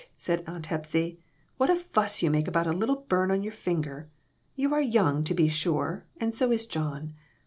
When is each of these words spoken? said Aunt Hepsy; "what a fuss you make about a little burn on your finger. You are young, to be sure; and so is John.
said 0.17 0.43
Aunt 0.47 0.65
Hepsy; 0.65 1.19
"what 1.57 1.69
a 1.69 1.75
fuss 1.75 2.23
you 2.23 2.31
make 2.31 2.47
about 2.47 2.65
a 2.65 2.71
little 2.71 3.05
burn 3.07 3.29
on 3.29 3.43
your 3.43 3.53
finger. 3.53 4.09
You 4.55 4.73
are 4.73 4.81
young, 4.81 5.23
to 5.25 5.35
be 5.35 5.47
sure; 5.47 6.07
and 6.17 6.33
so 6.33 6.51
is 6.51 6.65
John. 6.65 7.13